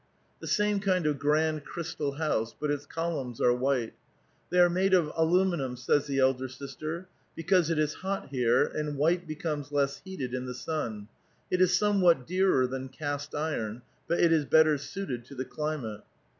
[0.39, 3.93] The same kind of grand crystal house, but its columns are white.
[4.51, 8.97] ''They are made of aluminum," says the 'elder sister;" because it is hot here, and
[8.97, 11.07] white becomes less heated in the sun;
[11.51, 16.01] it is somewhat dearer than cast iron, but it is better suited to the climate."